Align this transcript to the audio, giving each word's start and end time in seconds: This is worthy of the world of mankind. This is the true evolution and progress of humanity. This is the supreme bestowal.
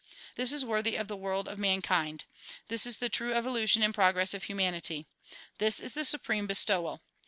This 0.33 0.51
is 0.51 0.65
worthy 0.65 0.95
of 0.95 1.07
the 1.07 1.15
world 1.15 1.47
of 1.47 1.59
mankind. 1.59 2.25
This 2.69 2.87
is 2.87 2.97
the 2.97 3.07
true 3.07 3.35
evolution 3.35 3.83
and 3.83 3.93
progress 3.93 4.33
of 4.33 4.45
humanity. 4.45 5.05
This 5.59 5.79
is 5.79 5.93
the 5.93 6.05
supreme 6.05 6.47
bestowal. 6.47 7.03